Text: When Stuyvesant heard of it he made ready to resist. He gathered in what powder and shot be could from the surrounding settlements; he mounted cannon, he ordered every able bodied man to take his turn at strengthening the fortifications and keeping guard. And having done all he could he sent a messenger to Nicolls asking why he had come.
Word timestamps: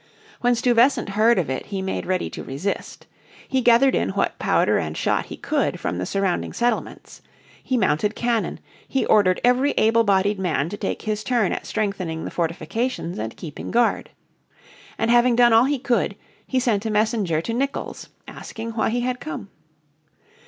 When 0.39 0.55
Stuyvesant 0.55 1.09
heard 1.09 1.37
of 1.37 1.47
it 1.47 1.67
he 1.67 1.79
made 1.79 2.07
ready 2.07 2.27
to 2.31 2.43
resist. 2.43 3.05
He 3.47 3.61
gathered 3.61 3.93
in 3.93 4.09
what 4.09 4.39
powder 4.39 4.79
and 4.79 4.97
shot 4.97 5.29
be 5.29 5.37
could 5.37 5.79
from 5.79 5.99
the 5.99 6.07
surrounding 6.07 6.53
settlements; 6.53 7.21
he 7.61 7.77
mounted 7.77 8.15
cannon, 8.15 8.59
he 8.87 9.05
ordered 9.05 9.39
every 9.43 9.73
able 9.77 10.03
bodied 10.03 10.39
man 10.39 10.69
to 10.69 10.77
take 10.77 11.03
his 11.03 11.23
turn 11.23 11.51
at 11.51 11.67
strengthening 11.67 12.25
the 12.25 12.31
fortifications 12.31 13.19
and 13.19 13.37
keeping 13.37 13.69
guard. 13.69 14.09
And 14.97 15.11
having 15.11 15.35
done 15.35 15.53
all 15.53 15.65
he 15.65 15.77
could 15.77 16.15
he 16.47 16.59
sent 16.59 16.87
a 16.87 16.89
messenger 16.89 17.39
to 17.39 17.53
Nicolls 17.53 18.09
asking 18.27 18.71
why 18.71 18.89
he 18.89 19.01
had 19.01 19.19
come. 19.19 19.49